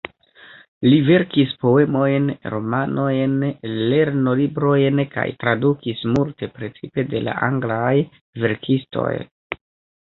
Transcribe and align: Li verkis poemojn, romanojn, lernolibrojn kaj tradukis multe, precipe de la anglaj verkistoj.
Li 0.85 0.95
verkis 1.09 1.51
poemojn, 1.63 2.25
romanojn, 2.53 3.35
lernolibrojn 3.93 5.03
kaj 5.13 5.27
tradukis 5.45 6.03
multe, 6.17 6.53
precipe 6.59 7.09
de 7.15 7.25
la 7.29 7.39
anglaj 7.53 7.95
verkistoj. 8.49 9.11